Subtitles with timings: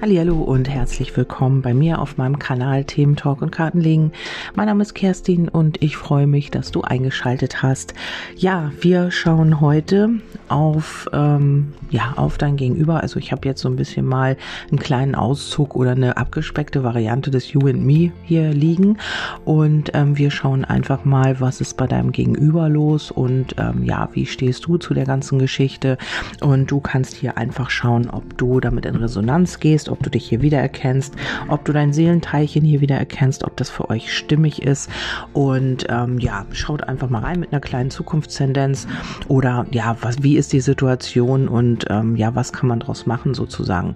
[0.00, 4.12] Hallo und herzlich willkommen bei mir auf meinem Kanal Themen Talk und Kartenlegen.
[4.54, 7.94] Mein Name ist Kerstin und ich freue mich, dass du eingeschaltet hast.
[8.36, 10.10] Ja, wir schauen heute
[10.48, 13.02] auf ähm, ja auf dein Gegenüber.
[13.02, 14.36] Also ich habe jetzt so ein bisschen mal
[14.70, 18.98] einen kleinen Auszug oder eine abgespeckte Variante des You and Me hier liegen
[19.44, 24.08] und ähm, wir schauen einfach mal, was ist bei deinem Gegenüber los und ähm, ja,
[24.12, 25.98] wie stehst du zu der ganzen Geschichte
[26.40, 30.28] und du kannst hier einfach schauen, ob du damit in Resonanz gehst ob du dich
[30.28, 31.14] hier wiedererkennst,
[31.48, 34.90] ob du dein Seelenteilchen hier wiedererkennst, ob das für euch stimmig ist.
[35.32, 38.86] Und ähm, ja, schaut einfach mal rein mit einer kleinen Zukunftstendenz
[39.28, 43.34] oder ja, was, wie ist die Situation und ähm, ja, was kann man daraus machen
[43.34, 43.94] sozusagen.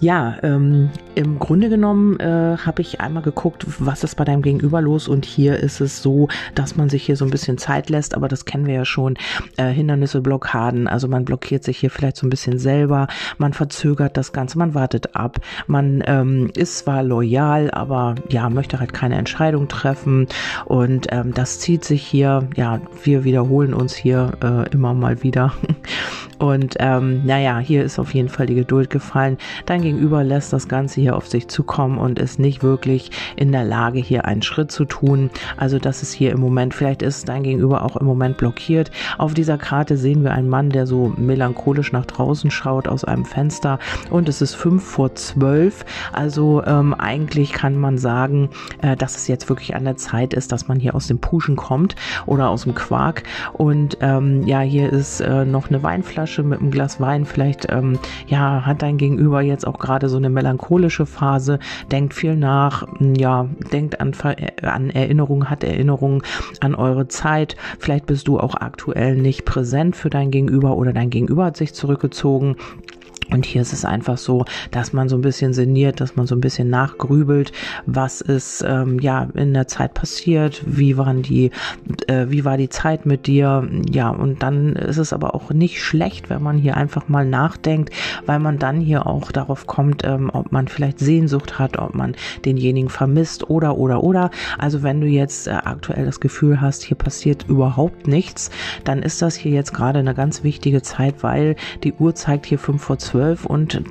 [0.00, 4.80] Ja, ähm, im Grunde genommen äh, habe ich einmal geguckt, was ist bei deinem Gegenüber
[4.80, 8.14] los und hier ist es so, dass man sich hier so ein bisschen Zeit lässt,
[8.14, 9.16] aber das kennen wir ja schon,
[9.56, 13.06] äh, Hindernisse, Blockaden, also man blockiert sich hier vielleicht so ein bisschen selber,
[13.38, 15.38] man verzögert das Ganze, man wartet ab ab.
[15.66, 20.26] Man ähm, ist zwar loyal, aber ja, möchte halt keine Entscheidung treffen.
[20.64, 25.52] Und ähm, das zieht sich hier, ja, wir wiederholen uns hier äh, immer mal wieder.
[26.42, 29.38] Und ähm, naja, hier ist auf jeden Fall die Geduld gefallen.
[29.64, 33.62] Dein Gegenüber lässt das Ganze hier auf sich zukommen und ist nicht wirklich in der
[33.62, 35.30] Lage, hier einen Schritt zu tun.
[35.56, 38.90] Also das ist hier im Moment, vielleicht ist dein Gegenüber auch im Moment blockiert.
[39.18, 43.24] Auf dieser Karte sehen wir einen Mann, der so melancholisch nach draußen schaut aus einem
[43.24, 43.78] Fenster
[44.10, 45.84] und es ist fünf vor zwölf.
[46.12, 50.52] Also ähm, eigentlich kann man sagen, äh, dass es jetzt wirklich an der Zeit ist,
[50.52, 51.96] dass man hier aus dem Puschen kommt
[52.26, 53.22] oder aus dem Quark.
[53.52, 57.24] Und ähm, ja, hier ist äh, noch eine Weinflasche Flasche mit einem Glas Wein.
[57.24, 61.58] Vielleicht ähm, ja, hat dein Gegenüber jetzt auch gerade so eine melancholische Phase,
[61.90, 64.12] denkt viel nach, ja, denkt an,
[64.62, 66.22] an Erinnerungen, hat Erinnerungen
[66.60, 67.56] an eure Zeit.
[67.78, 71.74] Vielleicht bist du auch aktuell nicht präsent für dein Gegenüber oder dein Gegenüber hat sich
[71.74, 72.56] zurückgezogen.
[73.32, 76.34] Und hier ist es einfach so, dass man so ein bisschen sinniert, dass man so
[76.34, 77.52] ein bisschen nachgrübelt,
[77.86, 81.50] was ist ähm, ja in der Zeit passiert, wie waren die,
[82.06, 85.82] äh, wie war die Zeit mit dir, ja und dann ist es aber auch nicht
[85.82, 87.90] schlecht, wenn man hier einfach mal nachdenkt,
[88.26, 92.14] weil man dann hier auch darauf kommt, ähm, ob man vielleicht Sehnsucht hat, ob man
[92.44, 94.30] denjenigen vermisst oder oder oder.
[94.58, 98.50] Also wenn du jetzt äh, aktuell das Gefühl hast, hier passiert überhaupt nichts,
[98.84, 102.58] dann ist das hier jetzt gerade eine ganz wichtige Zeit, weil die Uhr zeigt hier
[102.58, 103.82] fünf vor zwölf 12 und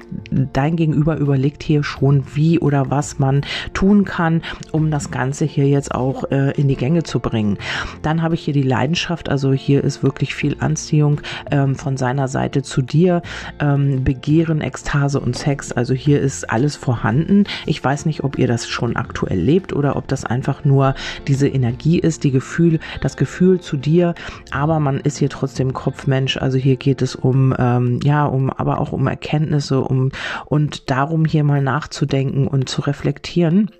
[0.53, 3.42] dein Gegenüber überlegt hier schon, wie oder was man
[3.74, 7.58] tun kann, um das Ganze hier jetzt auch äh, in die Gänge zu bringen.
[8.02, 12.28] Dann habe ich hier die Leidenschaft, also hier ist wirklich viel Anziehung ähm, von seiner
[12.28, 13.22] Seite zu dir,
[13.59, 17.46] ähm, Begehren, Ekstase und Sex, also hier ist alles vorhanden.
[17.66, 20.96] Ich weiß nicht, ob ihr das schon aktuell lebt oder ob das einfach nur
[21.28, 24.14] diese Energie ist, die Gefühl, das Gefühl zu dir,
[24.52, 28.80] aber man ist hier trotzdem Kopfmensch, also hier geht es um, ähm, ja, um, aber
[28.80, 30.12] auch um Erkenntnisse, um
[30.46, 33.72] und darum hier mal nachzudenken und zu reflektieren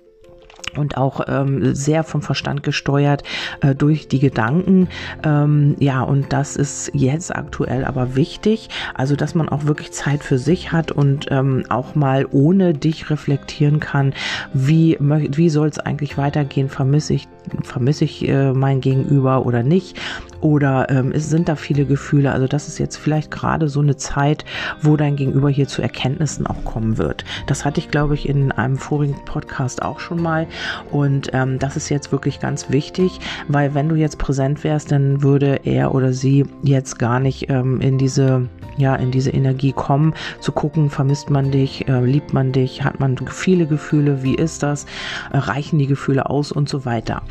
[0.76, 3.24] und auch ähm, sehr vom Verstand gesteuert
[3.60, 4.88] äh, durch die Gedanken.
[5.22, 10.22] Ähm, ja, und das ist jetzt aktuell aber wichtig, also dass man auch wirklich Zeit
[10.24, 14.14] für sich hat und ähm, auch mal ohne dich reflektieren kann,
[14.54, 17.28] wie, wie soll es eigentlich weitergehen, vermisse ich
[17.64, 19.98] vermisse ich äh, mein Gegenüber oder nicht?
[20.42, 22.32] Oder ähm, es sind da viele Gefühle?
[22.32, 24.44] Also das ist jetzt vielleicht gerade so eine Zeit,
[24.82, 27.24] wo dein Gegenüber hier zu Erkenntnissen auch kommen wird.
[27.46, 30.48] Das hatte ich, glaube ich, in einem vorigen Podcast auch schon mal.
[30.90, 35.22] Und ähm, das ist jetzt wirklich ganz wichtig, weil wenn du jetzt präsent wärst, dann
[35.22, 40.14] würde er oder sie jetzt gar nicht ähm, in diese ja in diese Energie kommen,
[40.40, 44.62] zu gucken, vermisst man dich, äh, liebt man dich, hat man viele Gefühle, wie ist
[44.62, 44.86] das,
[45.32, 47.22] äh, reichen die Gefühle aus und so weiter.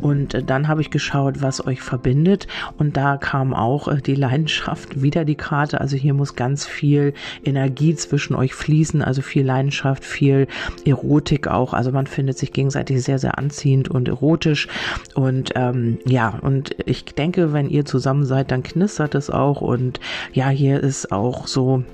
[0.00, 2.46] Und äh, dann habe ich geschaut, was euch verbindet
[2.78, 5.80] und da kam auch äh, die Leidenschaft wieder die Karte.
[5.80, 10.46] Also hier muss ganz viel Energie zwischen euch fließen, also viel Leidenschaft, viel
[10.84, 11.74] Erotik auch.
[11.74, 14.68] Also man findet sich gegenseitig sehr, sehr anziehend und erotisch.
[15.14, 19.60] Und ähm, ja, und ich denke, wenn ihr zusammen seid, dann knistert es auch.
[19.60, 20.00] Und
[20.32, 21.84] ja, hier ist auch so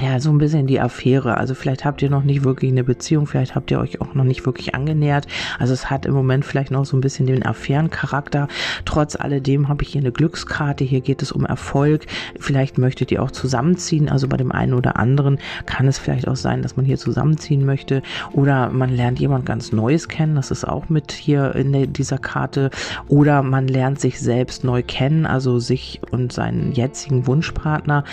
[0.00, 1.36] ja, so ein bisschen die Affäre.
[1.36, 4.24] Also vielleicht habt ihr noch nicht wirklich eine Beziehung, vielleicht habt ihr euch auch noch
[4.24, 5.26] nicht wirklich angenähert.
[5.58, 8.46] Also es hat im Moment vielleicht noch so ein bisschen den Affärencharakter.
[8.84, 10.84] Trotz alledem habe ich hier eine Glückskarte.
[10.84, 12.06] Hier geht es um Erfolg.
[12.38, 14.08] Vielleicht möchtet ihr auch zusammenziehen.
[14.08, 17.64] Also bei dem einen oder anderen kann es vielleicht auch sein, dass man hier zusammenziehen
[17.64, 18.02] möchte.
[18.32, 20.36] Oder man lernt jemand ganz Neues kennen.
[20.36, 22.70] Das ist auch mit hier in dieser Karte.
[23.08, 28.04] Oder man lernt sich selbst neu kennen, also sich und seinen jetzigen Wunschpartner.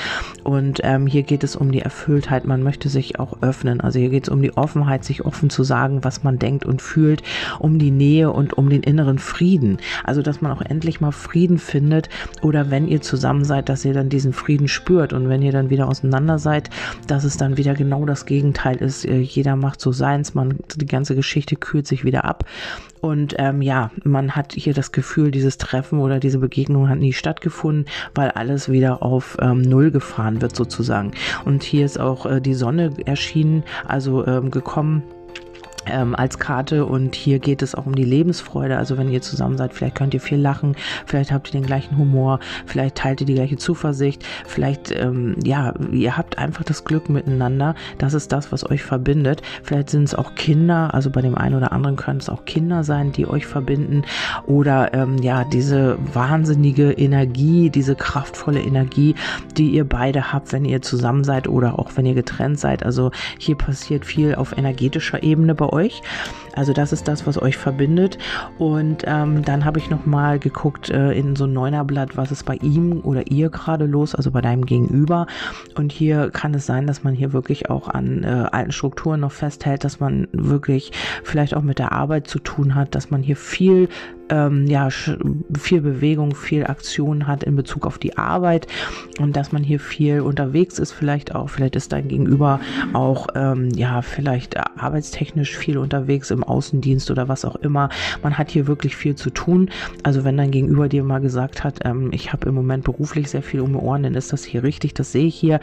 [0.44, 3.82] Und ähm, hier geht es um die Erfülltheit, man möchte sich auch öffnen.
[3.82, 6.82] Also hier geht es um die Offenheit, sich offen zu sagen, was man denkt und
[6.82, 7.22] fühlt,
[7.60, 9.78] um die Nähe und um den inneren Frieden.
[10.06, 12.10] Also dass man auch endlich mal Frieden findet
[12.42, 15.70] oder wenn ihr zusammen seid, dass ihr dann diesen Frieden spürt und wenn ihr dann
[15.70, 16.70] wieder auseinander seid,
[17.08, 19.06] dass es dann wieder genau das Gegenteil ist.
[19.06, 22.46] Äh, jeder macht so seins, man die ganze Geschichte kühlt sich wieder ab
[23.06, 27.14] und ähm, ja, man hat hier das Gefühl, dieses Treffen oder diese Begegnung hat nie
[27.14, 31.12] stattgefunden, weil alles wieder auf ähm, Null gefahren wird sozusagen.
[31.46, 35.04] Und hier ist auch äh, die Sonne erschienen, also ähm, gekommen
[35.88, 38.78] ähm, als Karte und hier geht es auch um die Lebensfreude.
[38.78, 41.98] Also wenn ihr zusammen seid, vielleicht könnt ihr viel lachen, vielleicht habt ihr den gleichen
[41.98, 47.10] Humor, vielleicht teilt ihr die gleiche Zuversicht, vielleicht ähm, ja, ihr habt einfach das Glück
[47.10, 47.76] miteinander.
[47.98, 49.42] Das ist das, was euch verbindet.
[49.64, 52.84] Vielleicht sind es auch Kinder, also bei dem einen oder anderen können es auch Kinder
[52.84, 54.04] sein, die euch verbinden
[54.46, 59.16] oder ähm, ja diese wahnsinnige Energie, diese kraftvolle Energie,
[59.58, 62.84] die ihr beide habt, wenn ihr zusammen seid oder auch wenn ihr getrennt seid.
[62.84, 66.02] Also hier passiert viel auf energetischer Ebene bei euch euch.
[66.56, 68.18] Also das ist das, was euch verbindet.
[68.58, 72.56] Und ähm, dann habe ich nochmal geguckt äh, in so ein Neunerblatt, was ist bei
[72.56, 75.28] ihm oder ihr gerade los, also bei deinem Gegenüber.
[75.76, 79.32] Und hier kann es sein, dass man hier wirklich auch an äh, alten Strukturen noch
[79.32, 80.92] festhält, dass man wirklich
[81.24, 83.90] vielleicht auch mit der Arbeit zu tun hat, dass man hier viel
[84.30, 88.68] ähm, ja, viel Bewegung, viel Aktion hat in Bezug auf die Arbeit
[89.20, 92.60] und dass man hier viel unterwegs ist, vielleicht auch, vielleicht ist dein Gegenüber
[92.94, 97.90] auch, ähm, ja, vielleicht arbeitstechnisch viel unterwegs im Außendienst oder was auch immer.
[98.24, 99.70] Man hat hier wirklich viel zu tun.
[100.04, 103.44] Also wenn dein Gegenüber dir mal gesagt hat, ähm, ich habe im Moment beruflich sehr
[103.44, 105.60] viel um die Ohren, dann ist das hier richtig, das sehe ich hier.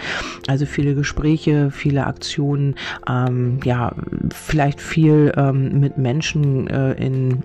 [0.46, 2.74] Also viele Gespräche, viele Aktionen,
[3.08, 3.94] ähm, ja,
[4.34, 7.42] vielleicht viel ähm, mit Menschen äh, in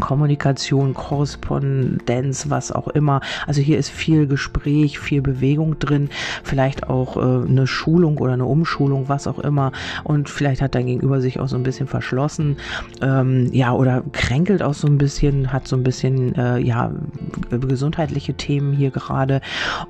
[0.00, 3.20] Kommunikation, Korrespondenz, was auch immer.
[3.46, 6.08] Also hier ist viel Gespräch, viel Bewegung drin,
[6.42, 9.72] vielleicht auch äh, eine Schulung oder eine Umschulung, was auch immer.
[10.04, 12.56] Und vielleicht hat dein Gegenüber sich auch so ein bisschen verschlossen,
[13.02, 16.90] ähm, ja, oder kränkelt auch so ein bisschen, hat so ein bisschen, äh, ja,
[17.50, 19.40] gesundheitliche Themen hier gerade.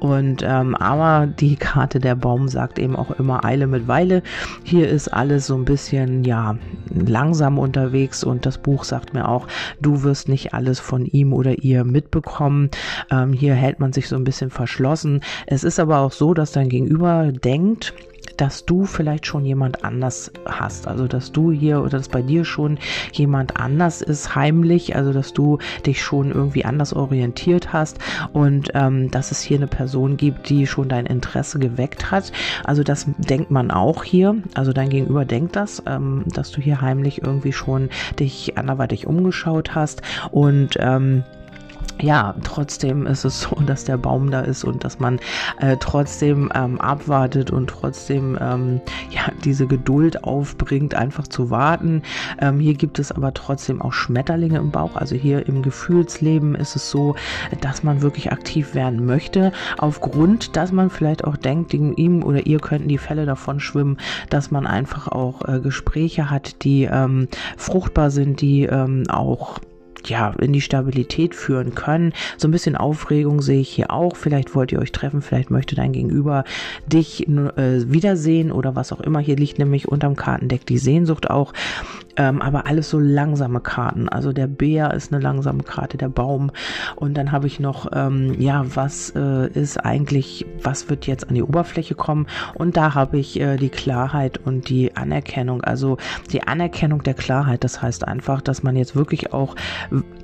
[0.00, 4.22] Und ähm, aber die Karte der Baum sagt eben auch immer Eile mit Weile.
[4.64, 6.56] Hier ist alles so ein bisschen, ja,
[6.90, 9.46] langsam unterwegs und das Buch sagt mir auch,
[9.80, 12.70] du wirst nicht alles von ihm oder ihr mitbekommen.
[13.10, 15.22] Ähm, hier hält man sich so ein bisschen verschlossen.
[15.46, 17.94] Es ist aber auch so, dass dein Gegenüber denkt,
[18.38, 20.88] dass du vielleicht schon jemand anders hast.
[20.88, 22.78] Also, dass du hier oder dass bei dir schon
[23.12, 24.96] jemand anders ist, heimlich.
[24.96, 27.98] Also, dass du dich schon irgendwie anders orientiert hast
[28.32, 32.32] und ähm, dass es hier eine Person gibt, die schon dein Interesse geweckt hat.
[32.64, 34.36] Also, das denkt man auch hier.
[34.54, 39.74] Also, dein Gegenüber denkt das, ähm, dass du hier heimlich irgendwie schon dich anderweitig umgeschaut
[39.74, 41.24] hast und ähm,
[42.00, 45.18] ja, trotzdem ist es so, dass der Baum da ist und dass man
[45.58, 48.80] äh, trotzdem ähm, abwartet und trotzdem ähm,
[49.10, 52.02] ja diese Geduld aufbringt, einfach zu warten.
[52.40, 54.96] Ähm, hier gibt es aber trotzdem auch Schmetterlinge im Bauch.
[54.96, 57.16] Also hier im Gefühlsleben ist es so,
[57.60, 62.60] dass man wirklich aktiv werden möchte, aufgrund, dass man vielleicht auch denkt, ihm oder ihr
[62.60, 63.98] könnten die Fälle davon schwimmen,
[64.30, 69.58] dass man einfach auch äh, Gespräche hat, die ähm, fruchtbar sind, die ähm, auch
[70.08, 72.12] ja, in die Stabilität führen können.
[72.36, 74.16] So ein bisschen Aufregung sehe ich hier auch.
[74.16, 76.44] Vielleicht wollt ihr euch treffen, vielleicht möchte dein Gegenüber
[76.86, 79.20] dich äh, wiedersehen oder was auch immer.
[79.20, 81.52] Hier liegt nämlich unterm Kartendeck die Sehnsucht auch.
[82.18, 84.08] Ähm, aber alles so langsame Karten.
[84.08, 86.50] Also der Bär ist eine langsame Karte, der Baum.
[86.96, 91.36] Und dann habe ich noch, ähm, ja, was äh, ist eigentlich, was wird jetzt an
[91.36, 92.26] die Oberfläche kommen?
[92.54, 95.62] Und da habe ich äh, die Klarheit und die Anerkennung.
[95.62, 95.96] Also
[96.32, 97.62] die Anerkennung der Klarheit.
[97.62, 99.54] Das heißt einfach, dass man jetzt wirklich auch,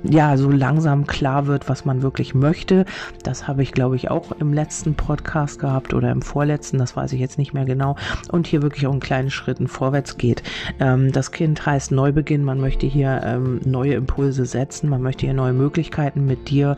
[0.03, 2.85] ja, so langsam klar wird, was man wirklich möchte.
[3.23, 6.77] Das habe ich, glaube ich, auch im letzten Podcast gehabt oder im vorletzten.
[6.77, 7.95] Das weiß ich jetzt nicht mehr genau.
[8.31, 10.43] Und hier wirklich auch in kleinen Schritten vorwärts geht.
[10.79, 15.33] Ähm, das Kind heißt Neubeginn, man möchte hier ähm, neue Impulse setzen, man möchte hier
[15.33, 16.77] neue Möglichkeiten mit dir,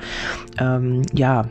[0.59, 1.45] ähm, ja,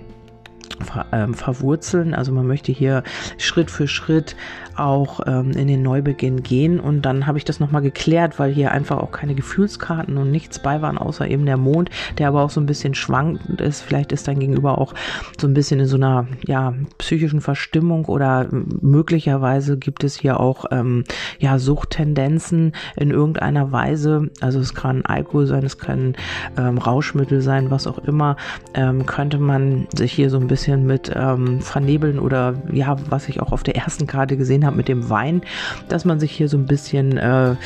[0.81, 2.15] ver, ähm, verwurzeln.
[2.15, 3.03] Also man möchte hier
[3.38, 4.37] Schritt für Schritt
[4.78, 6.80] auch ähm, in den Neubeginn gehen.
[6.80, 10.59] Und dann habe ich das nochmal geklärt, weil hier einfach auch keine Gefühlskarten und nichts
[10.59, 13.83] bei waren, außer eben der Mond, der aber auch so ein bisschen schwankend ist.
[13.83, 14.95] Vielleicht ist dein Gegenüber auch
[15.40, 20.66] so ein bisschen in so einer ja, psychischen Verstimmung oder möglicherweise gibt es hier auch
[20.71, 21.04] ähm,
[21.38, 24.30] ja, Suchttendenzen in irgendeiner Weise.
[24.40, 26.14] Also es kann Alkohol sein, es kann
[26.59, 28.37] ähm, Rauschmittel sein, was auch immer.
[28.75, 33.28] Ähm, könnte man sich hier so ein bisschen bisschen mit ähm, Vernebeln oder ja, was
[33.28, 35.43] ich auch auf der ersten Karte gesehen habe mit dem Wein,
[35.89, 37.57] dass man sich hier so ein bisschen, äh,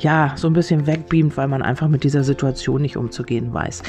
[0.00, 3.82] ja, so ein bisschen wegbeamt, weil man einfach mit dieser Situation nicht umzugehen weiß.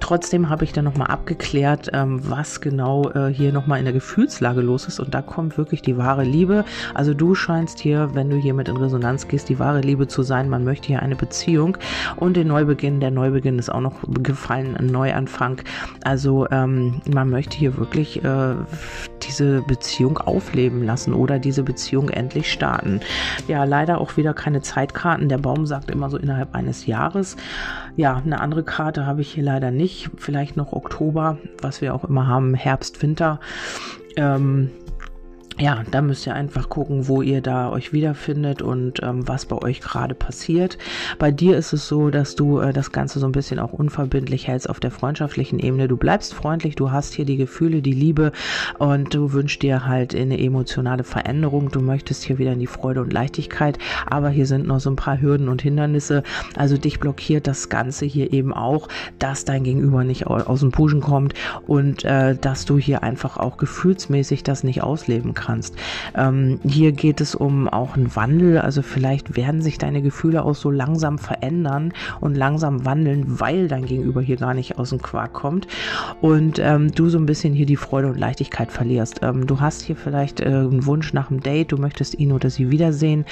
[0.00, 4.60] Trotzdem habe ich dann nochmal abgeklärt, ähm, was genau äh, hier nochmal in der Gefühlslage
[4.60, 6.64] los ist und da kommt wirklich die wahre Liebe.
[6.94, 10.22] Also du scheinst hier, wenn du hier mit in Resonanz gehst, die wahre Liebe zu
[10.22, 10.48] sein.
[10.48, 11.76] Man möchte hier eine Beziehung
[12.16, 13.00] und den Neubeginn.
[13.00, 15.60] Der Neubeginn ist auch noch gefallen, ein Neuanfang.
[16.04, 18.54] Also ähm, man möchte hier wirklich äh,
[19.22, 23.00] diese Beziehung aufleben lassen oder diese Beziehung endlich starten.
[23.48, 25.28] Ja, leider auch wieder keine Zeitkarten.
[25.28, 27.36] Der Baum sagt immer so innerhalb eines Jahres.
[27.96, 30.10] Ja, eine andere Karte habe ich hier leider nicht.
[30.16, 33.40] Vielleicht noch Oktober, was wir auch immer haben, Herbst, Winter.
[34.16, 34.70] Ähm,
[35.58, 39.56] ja, da müsst ihr einfach gucken, wo ihr da euch wiederfindet und ähm, was bei
[39.56, 40.78] euch gerade passiert.
[41.20, 44.48] Bei dir ist es so, dass du äh, das Ganze so ein bisschen auch unverbindlich
[44.48, 45.86] hältst auf der freundschaftlichen Ebene.
[45.86, 48.32] Du bleibst freundlich, du hast hier die Gefühle, die Liebe
[48.78, 51.70] und du wünschst dir halt eine emotionale Veränderung.
[51.70, 54.96] Du möchtest hier wieder in die Freude und Leichtigkeit, aber hier sind noch so ein
[54.96, 56.24] paar Hürden und Hindernisse.
[56.56, 58.88] Also dich blockiert das Ganze hier eben auch,
[59.20, 61.34] dass dein Gegenüber nicht aus dem Puschen kommt
[61.68, 65.76] und äh, dass du hier einfach auch gefühlsmäßig das nicht ausleben kannst kannst.
[66.16, 70.54] Ähm, hier geht es um auch einen Wandel, also vielleicht werden sich deine Gefühle auch
[70.54, 75.32] so langsam verändern und langsam wandeln, weil dein Gegenüber hier gar nicht aus dem Quark
[75.32, 75.66] kommt
[76.20, 79.20] und ähm, du so ein bisschen hier die Freude und Leichtigkeit verlierst.
[79.22, 82.50] Ähm, du hast hier vielleicht äh, einen Wunsch nach einem Date, du möchtest ihn oder
[82.50, 83.24] sie wiedersehen,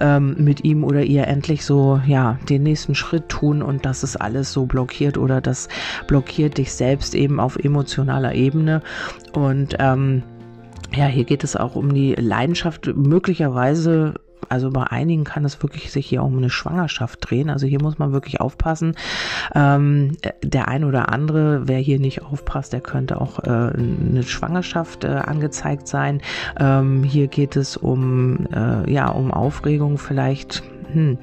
[0.00, 4.16] ähm, mit ihm oder ihr endlich so, ja, den nächsten Schritt tun und das ist
[4.16, 5.68] alles so blockiert oder das
[6.06, 8.82] blockiert dich selbst eben auf emotionaler Ebene
[9.32, 10.22] und ähm,
[10.96, 12.86] ja, hier geht es auch um die Leidenschaft.
[12.94, 14.14] Möglicherweise
[14.48, 17.50] also bei einigen kann es wirklich sich hier um eine Schwangerschaft drehen.
[17.50, 18.94] Also hier muss man wirklich aufpassen.
[19.54, 25.04] Ähm, der ein oder andere, wer hier nicht aufpasst, der könnte auch äh, eine Schwangerschaft
[25.04, 26.20] äh, angezeigt sein.
[26.58, 30.62] Ähm, hier geht es um äh, ja um Aufregung vielleicht.
[30.92, 31.18] Hm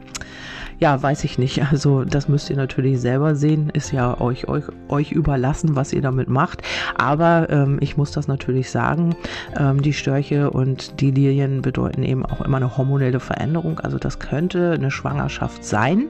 [0.83, 1.63] ja, weiß ich nicht.
[1.71, 3.69] Also das müsst ihr natürlich selber sehen.
[3.69, 6.61] Ist ja euch, euch, euch überlassen, was ihr damit macht.
[6.97, 9.15] Aber ähm, ich muss das natürlich sagen.
[9.57, 13.79] Ähm, die Störche und die Lilien bedeuten eben auch immer eine hormonelle Veränderung.
[13.79, 16.07] Also das könnte eine Schwangerschaft sein.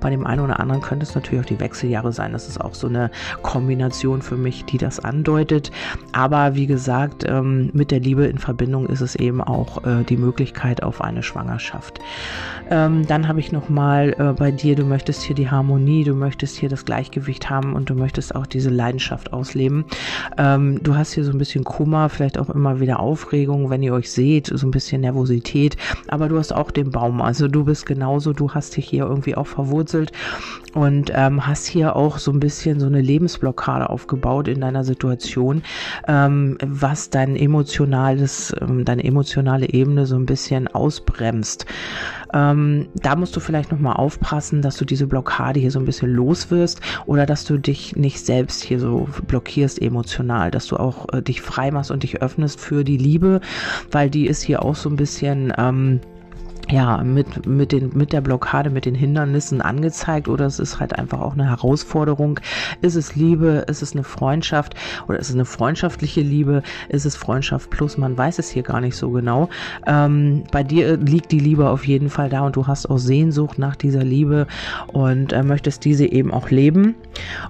[0.00, 2.32] Bei dem einen oder anderen könnte es natürlich auch die Wechseljahre sein.
[2.32, 3.10] Das ist auch so eine
[3.42, 5.70] Kombination für mich, die das andeutet.
[6.12, 10.16] Aber wie gesagt, ähm, mit der Liebe in Verbindung ist es eben auch äh, die
[10.16, 12.00] Möglichkeit auf eine Schwangerschaft.
[12.70, 16.56] Ähm, dann habe ich nochmal äh, bei dir, du möchtest hier die Harmonie, du möchtest
[16.56, 19.84] hier das Gleichgewicht haben und du möchtest auch diese Leidenschaft ausleben.
[20.38, 23.92] Ähm, du hast hier so ein bisschen Kummer, vielleicht auch immer wieder Aufregung, wenn ihr
[23.92, 25.76] euch seht, so ein bisschen Nervosität.
[26.08, 27.20] Aber du hast auch den Baum.
[27.20, 30.12] Also du bist genauso, du hast dich hier irgendwie auch verwurzelt verwurzelt
[30.72, 35.62] und ähm, hast hier auch so ein bisschen so eine Lebensblockade aufgebaut in deiner Situation,
[36.06, 41.66] ähm, was dein emotionales, ähm, deine emotionale Ebene so ein bisschen ausbremst.
[42.32, 46.12] Ähm, da musst du vielleicht nochmal aufpassen, dass du diese Blockade hier so ein bisschen
[46.12, 51.12] los wirst oder dass du dich nicht selbst hier so blockierst emotional, dass du auch
[51.12, 53.40] äh, dich frei machst und dich öffnest für die Liebe,
[53.90, 56.00] weil die ist hier auch so ein bisschen ähm,
[56.70, 60.98] ja, mit, mit, den, mit der Blockade, mit den Hindernissen angezeigt oder es ist halt
[60.98, 62.40] einfach auch eine Herausforderung.
[62.80, 63.64] Ist es Liebe?
[63.68, 64.74] Ist es eine Freundschaft?
[65.08, 66.62] Oder ist es eine freundschaftliche Liebe?
[66.88, 67.98] Ist es Freundschaft plus?
[67.98, 69.48] Man weiß es hier gar nicht so genau.
[69.86, 73.58] Ähm, bei dir liegt die Liebe auf jeden Fall da und du hast auch Sehnsucht
[73.58, 74.46] nach dieser Liebe
[74.88, 76.94] und äh, möchtest diese eben auch leben.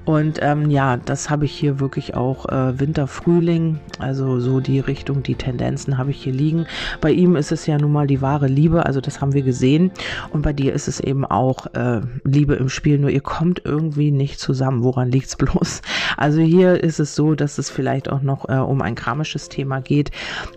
[0.04, 4.80] Und ähm, ja, das habe ich hier wirklich auch äh, Winter, Frühling, also so die
[4.80, 6.66] Richtung, die Tendenzen habe ich hier liegen.
[7.00, 9.42] Bei ihm ist es ja nun mal die wahre Liebe, also das das haben wir
[9.42, 9.90] gesehen.
[10.32, 14.10] Und bei dir ist es eben auch äh, Liebe im Spiel, nur ihr kommt irgendwie
[14.10, 14.82] nicht zusammen.
[14.84, 15.82] Woran liegt es bloß?
[16.16, 19.80] Also hier ist es so, dass es vielleicht auch noch äh, um ein kramisches Thema
[19.80, 20.10] geht.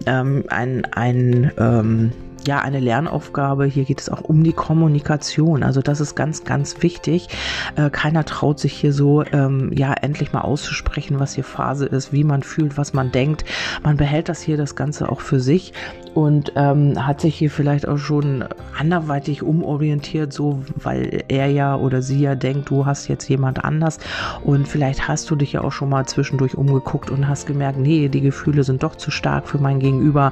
[0.05, 2.11] Ähm, ein, ein ähm,
[2.47, 3.65] ja eine Lernaufgabe.
[3.65, 5.63] Hier geht es auch um die Kommunikation.
[5.63, 7.29] Also das ist ganz, ganz wichtig.
[7.75, 12.11] Äh, keiner traut sich hier so, ähm, ja, endlich mal auszusprechen, was hier Phase ist,
[12.11, 13.45] wie man fühlt, was man denkt.
[13.83, 15.73] Man behält das hier das Ganze auch für sich
[16.13, 18.45] und ähm, hat sich hier vielleicht auch schon
[18.77, 23.99] anderweitig umorientiert, so weil er ja oder sie ja denkt, du hast jetzt jemand anders
[24.43, 28.09] und vielleicht hast du dich ja auch schon mal zwischendurch umgeguckt und hast gemerkt, nee,
[28.09, 30.31] die Gefühle sind doch zu stark für mein Gegenüber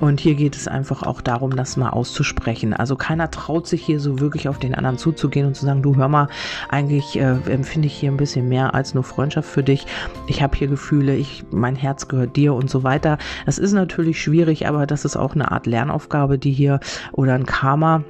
[0.00, 2.72] und hier geht es einfach auch darum, das mal auszusprechen.
[2.72, 5.96] Also keiner traut sich hier so wirklich auf den anderen zuzugehen und zu sagen, du
[5.96, 6.28] hör mal,
[6.68, 9.86] eigentlich äh, empfinde ich hier ein bisschen mehr als nur Freundschaft für dich.
[10.26, 13.18] Ich habe hier Gefühle, ich, mein Herz gehört dir und so weiter.
[13.46, 16.80] Das ist natürlich schwierig, aber das ist auch eine Art Lernaufgabe, die hier
[17.12, 18.04] oder ein Karma,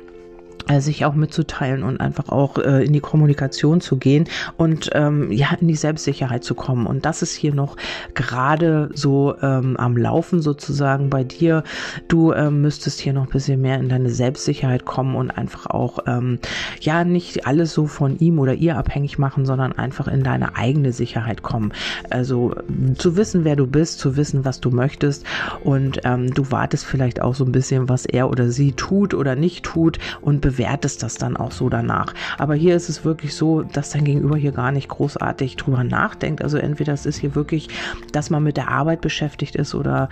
[0.79, 5.49] sich auch mitzuteilen und einfach auch äh, in die Kommunikation zu gehen und ähm, ja
[5.61, 6.87] in die Selbstsicherheit zu kommen.
[6.87, 7.77] Und das ist hier noch
[8.15, 11.65] gerade so ähm, am Laufen sozusagen bei dir.
[12.09, 16.00] Du ähm, müsstest hier noch ein bisschen mehr in deine Selbstsicherheit kommen und einfach auch
[16.07, 16.38] ähm,
[16.81, 20.93] ja nicht alles so von ihm oder ihr abhängig machen sondern einfach in deine eigene
[20.93, 21.73] Sicherheit kommen.
[22.11, 22.55] Also
[22.97, 25.25] zu wissen wer du bist zu wissen was du möchtest
[25.65, 29.35] und ähm, du wartest vielleicht auch so ein bisschen was er oder sie tut oder
[29.35, 32.14] nicht tut und bewertest das dann auch so danach.
[32.38, 36.43] Aber hier ist es wirklich so, dass dein Gegenüber hier gar nicht großartig drüber nachdenkt.
[36.43, 37.69] Also entweder es ist hier wirklich,
[38.12, 40.09] dass man mit der Arbeit beschäftigt ist oder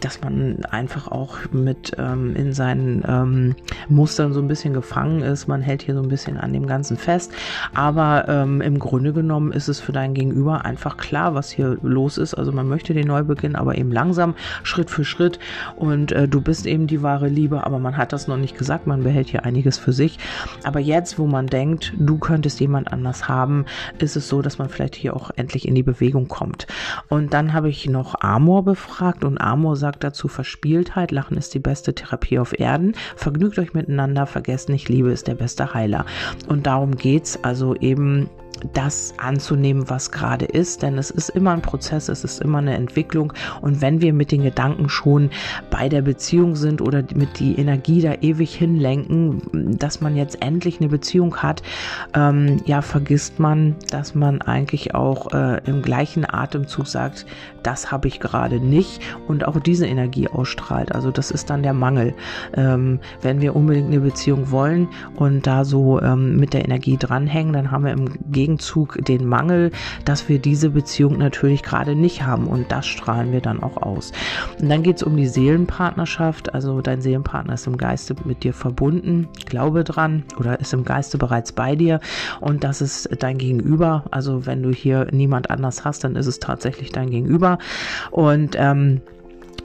[0.00, 3.56] dass man einfach auch mit ähm, in seinen ähm,
[3.88, 5.48] Mustern so ein bisschen gefangen ist.
[5.48, 7.32] Man hält hier so ein bisschen an dem Ganzen fest.
[7.74, 12.18] Aber ähm, im Grunde genommen ist es für dein Gegenüber einfach klar, was hier los
[12.18, 12.34] ist.
[12.34, 15.38] Also man möchte den Neubeginn, aber eben langsam, Schritt für Schritt.
[15.76, 18.86] Und äh, du bist eben die wahre Liebe, aber man hat das noch nicht gesagt.
[18.86, 20.18] Man behält hier einiges für sich.
[20.64, 23.66] Aber jetzt, wo man denkt, du könntest jemand anders haben,
[23.98, 26.66] ist es so, dass man vielleicht hier auch endlich in die Bewegung kommt.
[27.08, 31.10] Und dann habe ich noch Amor befragt und Amor sagt dazu Verspieltheit.
[31.10, 32.94] Lachen ist die beste Therapie auf Erden.
[33.16, 36.06] Vergnügt euch miteinander, vergesst nicht, Liebe ist der beste Heiler.
[36.48, 38.28] Und darum geht's also eben
[38.72, 42.74] das anzunehmen, was gerade ist, denn es ist immer ein Prozess, es ist immer eine
[42.74, 45.30] Entwicklung und wenn wir mit den Gedanken schon
[45.70, 50.80] bei der Beziehung sind oder mit die Energie da ewig hinlenken, dass man jetzt endlich
[50.80, 51.62] eine Beziehung hat,
[52.14, 57.26] ähm, ja, vergisst man, dass man eigentlich auch äh, im gleichen Atemzug sagt,
[57.62, 60.94] das habe ich gerade nicht und auch diese Energie ausstrahlt.
[60.94, 62.14] Also das ist dann der Mangel.
[62.54, 67.52] Ähm, wenn wir unbedingt eine Beziehung wollen und da so ähm, mit der Energie dranhängen,
[67.52, 69.70] dann haben wir im Gegenteil Gegenzug den Mangel,
[70.06, 72.46] dass wir diese Beziehung natürlich gerade nicht haben.
[72.46, 74.12] Und das strahlen wir dann auch aus.
[74.58, 78.54] Und dann geht es um die Seelenpartnerschaft, also dein Seelenpartner ist im Geiste mit dir
[78.54, 82.00] verbunden, glaube dran oder ist im Geiste bereits bei dir.
[82.40, 84.04] Und das ist dein Gegenüber.
[84.10, 87.58] Also wenn du hier niemand anders hast, dann ist es tatsächlich dein Gegenüber.
[88.10, 89.02] Und ähm,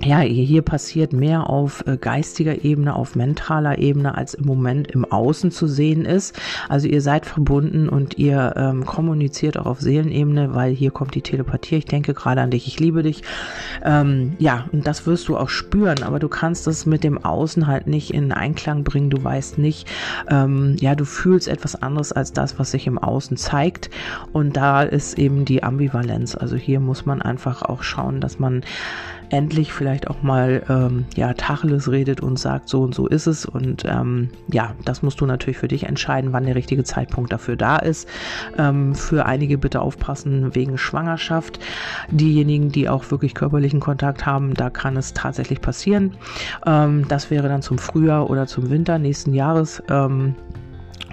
[0.01, 5.05] ja, hier passiert mehr auf äh, geistiger Ebene, auf mentaler Ebene, als im Moment im
[5.05, 6.37] Außen zu sehen ist.
[6.67, 11.21] Also ihr seid verbunden und ihr ähm, kommuniziert auch auf Seelenebene, weil hier kommt die
[11.21, 11.77] Telepathie.
[11.77, 13.23] Ich denke gerade an dich, ich liebe dich.
[13.83, 17.67] Ähm, ja, und das wirst du auch spüren, aber du kannst das mit dem Außen
[17.67, 19.09] halt nicht in Einklang bringen.
[19.09, 19.89] Du weißt nicht,
[20.29, 23.89] ähm, ja, du fühlst etwas anderes als das, was sich im Außen zeigt.
[24.33, 26.35] Und da ist eben die Ambivalenz.
[26.35, 28.63] Also hier muss man einfach auch schauen, dass man
[29.33, 33.45] endlich vielleicht auch mal ähm, ja Tacheles redet und sagt, so und so ist es.
[33.45, 37.55] Und ähm, ja, das musst du natürlich für dich entscheiden, wann der richtige Zeitpunkt dafür
[37.55, 38.07] da ist.
[38.59, 41.59] Ähm, für einige bitte aufpassen wegen Schwangerschaft.
[42.11, 46.15] Diejenigen, die auch wirklich körperlichen Kontakt haben, da kann es tatsächlich passieren.
[46.67, 49.81] Ähm, das wäre dann zum Frühjahr oder zum Winter nächsten Jahres.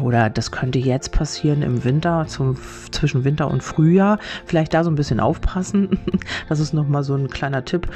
[0.00, 2.56] Oder das könnte jetzt passieren im Winter, zum,
[2.90, 4.18] zwischen Winter und Frühjahr.
[4.46, 5.98] Vielleicht da so ein bisschen aufpassen.
[6.48, 7.88] Das ist nochmal so ein kleiner Tipp.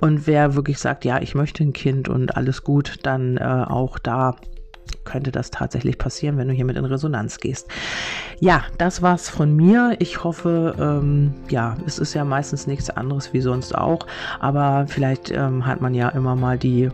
[0.00, 3.98] Und wer wirklich sagt, ja, ich möchte ein Kind und alles gut, dann äh, auch
[3.98, 4.36] da
[5.04, 7.68] könnte das tatsächlich passieren, wenn du hiermit in Resonanz gehst.
[8.40, 9.96] Ja, das war's von mir.
[9.98, 14.06] Ich hoffe, ähm, ja, es ist ja meistens nichts anderes wie sonst auch,
[14.40, 16.90] aber vielleicht ähm, hat man ja immer mal die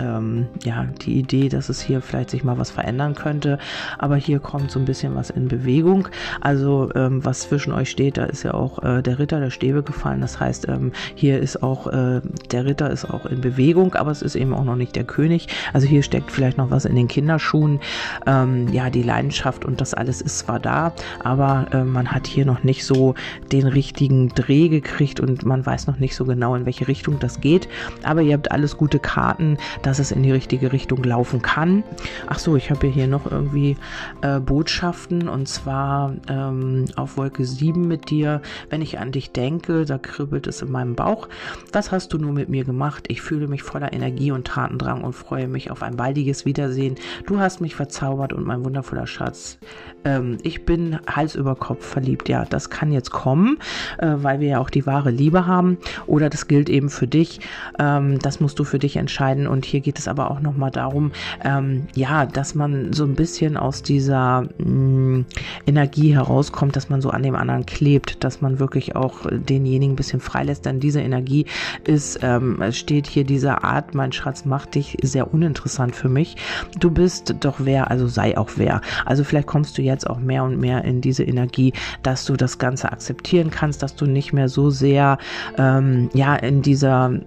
[0.00, 3.58] ähm, ja, die Idee, dass es hier vielleicht sich mal was verändern könnte.
[3.98, 6.08] Aber hier kommt so ein bisschen was in Bewegung.
[6.40, 9.82] Also ähm, was zwischen euch steht, da ist ja auch äh, der Ritter der Stäbe
[9.82, 10.20] gefallen.
[10.20, 14.22] Das heißt, ähm, hier ist auch äh, der Ritter ist auch in Bewegung, aber es
[14.22, 15.48] ist eben auch noch nicht der König.
[15.72, 17.80] Also hier steckt vielleicht noch was in den Kinderschuhen.
[18.26, 22.46] Ähm, ja, die Leidenschaft und das alles ist zwar da, aber äh, man hat hier
[22.46, 23.14] noch nicht so
[23.52, 27.40] den richtigen Dreh gekriegt und man weiß noch nicht so genau, in welche Richtung das
[27.40, 27.68] geht.
[28.02, 31.84] Aber ihr habt alles gute Karten dass es in die richtige Richtung laufen kann.
[32.26, 33.76] Ach so, ich habe hier noch irgendwie
[34.20, 38.42] äh, Botschaften und zwar ähm, auf Wolke 7 mit dir.
[38.68, 41.28] Wenn ich an dich denke, da kribbelt es in meinem Bauch.
[41.72, 43.04] Was hast du nur mit mir gemacht?
[43.06, 46.96] Ich fühle mich voller Energie und Tatendrang und freue mich auf ein baldiges Wiedersehen.
[47.26, 49.58] Du hast mich verzaubert und mein wundervoller Schatz.
[50.04, 52.28] Ähm, ich bin Hals über Kopf verliebt.
[52.28, 53.58] Ja, das kann jetzt kommen,
[53.98, 55.78] äh, weil wir ja auch die wahre Liebe haben.
[56.06, 57.40] Oder das gilt eben für dich.
[57.78, 59.46] Ähm, das musst du für dich entscheiden.
[59.46, 61.12] Und hier hier geht es aber auch nochmal darum,
[61.44, 65.26] ähm, ja, dass man so ein bisschen aus dieser mh, mm,
[65.66, 69.96] Energie herauskommt, dass man so an dem anderen klebt, dass man wirklich auch denjenigen ein
[69.96, 71.44] bisschen freilässt, denn diese Energie
[71.84, 76.36] ist, ähm, steht hier diese Art, mein Schatz macht dich sehr uninteressant für mich.
[76.80, 78.80] Du bist doch wer, also sei auch wer.
[79.04, 82.56] Also vielleicht kommst du jetzt auch mehr und mehr in diese Energie, dass du das
[82.56, 85.18] Ganze akzeptieren kannst, dass du nicht mehr so sehr,
[85.58, 87.20] ähm, ja, in dieser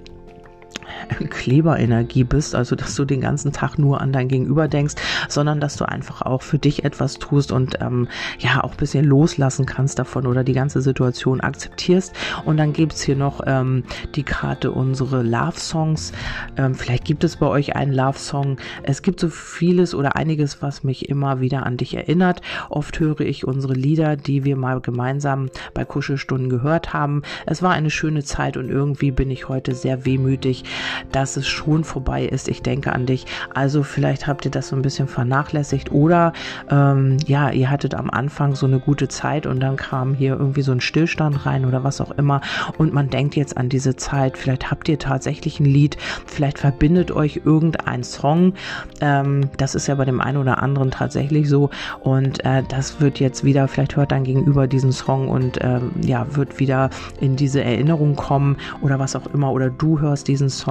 [1.30, 4.96] Kleberenergie bist, also dass du den ganzen Tag nur an dein Gegenüber denkst,
[5.28, 8.08] sondern dass du einfach auch für dich etwas tust und ähm,
[8.40, 12.14] ja auch ein bisschen loslassen kannst davon oder die ganze Situation akzeptierst.
[12.46, 13.84] Und dann gibt's hier noch ähm,
[14.16, 16.12] die Karte unsere Love Songs.
[16.58, 18.58] Ähm, vielleicht gibt es bei euch einen Love Song.
[18.84, 22.42] Es gibt so vieles oder einiges, was mich immer wieder an dich erinnert.
[22.70, 27.24] Oft höre ich unsere Lieder, die wir mal gemeinsam bei Kuschelstunden gehört haben.
[27.46, 30.64] Es war eine schöne Zeit und irgendwie bin ich heute sehr wehmütig,
[31.12, 32.48] dass es schon vorbei ist.
[32.48, 33.26] Ich denke an dich.
[33.54, 36.34] Also vielleicht habt ihr das so ein bisschen vernachlässigt oder
[36.70, 40.62] ähm, ja, ihr hattet am Anfang so eine gute Zeit und dann kam hier irgendwie
[40.62, 42.42] so ein Stillstand rein oder was auch immer
[42.78, 44.38] und man denkt jetzt an diese Zeit.
[44.38, 48.54] Vielleicht habt ihr tatsächlich ein Lied, vielleicht verbindet euch irgendein Song.
[49.02, 51.70] Ähm, das ist ja bei dem einen oder anderen tatsächlich so
[52.02, 56.26] und äh, das wird jetzt wieder, vielleicht hört dann gegenüber diesen Song und ähm, ja,
[56.36, 56.90] wird wieder
[57.20, 60.69] in diese Erinnerung kommen oder was auch immer oder du hörst diesen Song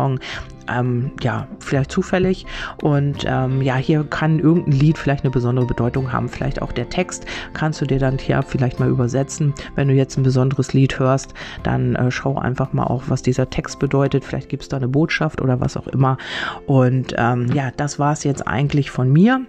[0.69, 2.47] ähm, ja, vielleicht zufällig.
[2.83, 6.29] Und ähm, ja, hier kann irgendein Lied vielleicht eine besondere Bedeutung haben.
[6.29, 9.55] Vielleicht auch der Text kannst du dir dann hier vielleicht mal übersetzen.
[9.75, 13.51] Wenn du jetzt ein besonderes Lied hörst, dann äh, schau einfach mal auch, was dieser
[13.51, 14.25] Text bedeutet.
[14.25, 16.19] Vielleicht gibt es da eine Botschaft oder was auch immer.
[16.67, 19.47] Und ähm, ja, das war es jetzt eigentlich von mir.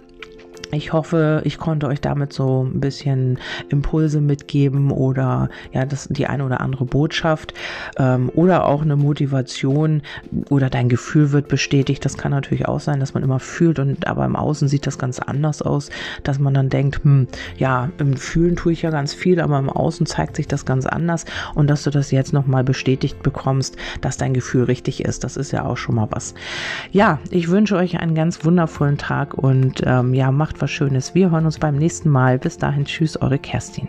[0.72, 3.38] Ich hoffe, ich konnte euch damit so ein bisschen
[3.70, 7.54] Impulse mitgeben oder ja, das die eine oder andere Botschaft
[7.98, 10.02] ähm, oder auch eine Motivation
[10.48, 12.04] oder dein Gefühl wird bestätigt.
[12.04, 14.98] Das kann natürlich auch sein, dass man immer fühlt und aber im Außen sieht das
[14.98, 15.90] ganz anders aus,
[16.22, 19.70] dass man dann denkt, hm, ja, im Fühlen tue ich ja ganz viel, aber im
[19.70, 24.18] Außen zeigt sich das ganz anders und dass du das jetzt nochmal bestätigt bekommst, dass
[24.18, 25.24] dein Gefühl richtig ist.
[25.24, 26.34] Das ist ja auch schon mal was.
[26.92, 31.14] Ja, ich wünsche euch einen ganz wundervollen Tag und ähm, ja, macht etwas Schönes.
[31.14, 32.38] Wir hören uns beim nächsten Mal.
[32.38, 33.88] Bis dahin, tschüss, eure Kerstin.